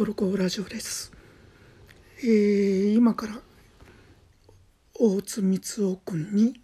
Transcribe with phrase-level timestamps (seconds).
[0.00, 1.12] コロコラジオです、
[2.22, 3.34] えー今から
[4.94, 6.60] 大津光雄君に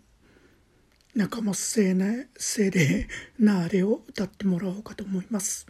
[1.14, 3.06] 仲間精霊精霊
[3.38, 5.66] なあれを歌ってもらおうかと思います。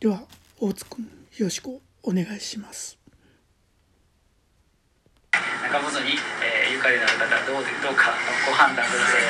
[0.00, 0.24] では
[0.58, 1.04] 大津君
[1.38, 1.68] よろしく
[2.02, 2.98] お願いします。
[5.32, 6.10] 中本に、
[6.44, 8.12] えーゆかりのある方どうでどうか
[8.46, 9.22] ご判断ください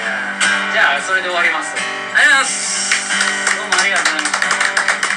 [0.73, 1.77] じゃあそれで終わります。
[1.77, 3.55] ありがとうございます。
[3.55, 5.10] どうもありがとうございました。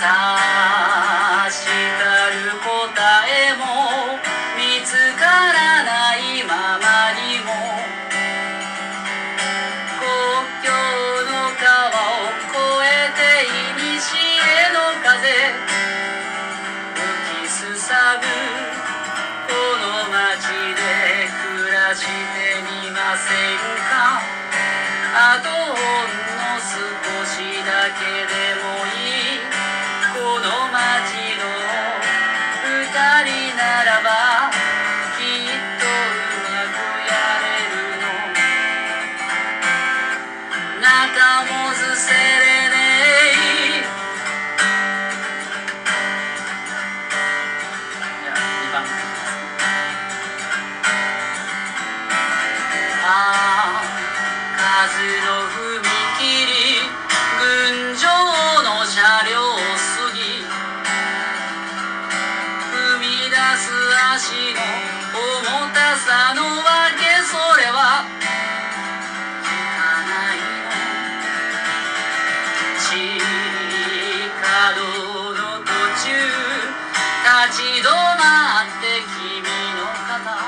[0.00, 1.66] 差し
[1.98, 2.64] たる答
[3.28, 4.16] えも
[4.56, 7.52] 見つからないままにも。
[10.00, 10.08] 国
[10.64, 10.72] 境
[11.28, 12.56] の川を越
[12.88, 13.44] えて
[13.76, 13.92] 古
[14.72, 15.12] の風。
[16.94, 18.24] 吹きすさぶ
[19.52, 20.48] この街
[20.80, 22.08] で暮らして
[22.64, 24.24] みませんか。
[25.12, 26.08] あとほん
[26.38, 26.72] の少
[27.26, 27.36] し
[27.66, 28.69] だけでも
[41.16, 42.16] 仲もずせれ
[42.70, 43.82] ねえ
[48.22, 48.84] じゃあ2番
[53.02, 53.82] あ
[54.56, 54.94] あ数
[55.26, 55.82] の踏
[56.16, 56.22] 切
[57.38, 57.42] 群
[57.98, 60.18] 青の車両を過ぎ
[62.70, 63.66] 踏み出す
[64.14, 64.60] 足の
[65.12, 66.40] 重たさの
[77.50, 79.42] ち止まって君
[79.74, 80.38] の肩。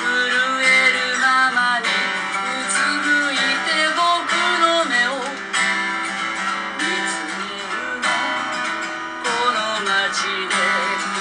[0.00, 0.08] 震
[0.64, 1.88] えるままにう
[2.70, 2.74] つ
[3.04, 4.00] むいて僕
[4.62, 5.10] の目を。
[6.78, 8.04] 見つめるの
[9.22, 11.15] この街で。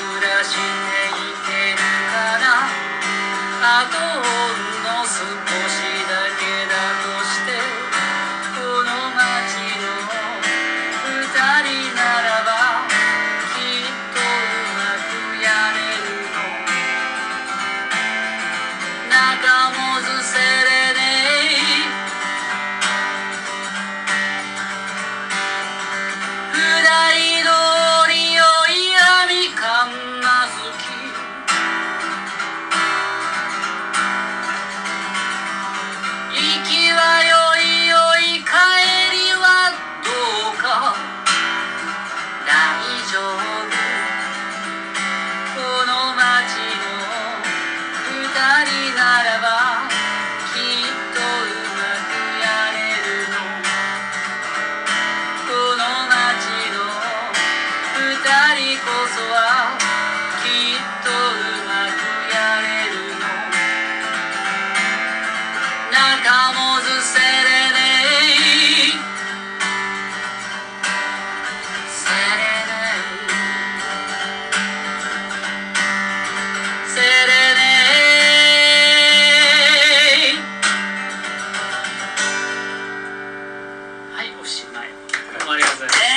[84.26, 86.15] いおしま、い、ありがとうございます。